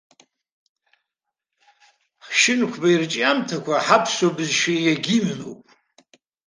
Шьынқәба 2.37 2.87
ирҽиамҭақәа 2.89 3.75
ҳаԥсуа 3.85 4.35
бызшәа 4.35 4.73
иагимнуп. 4.77 5.61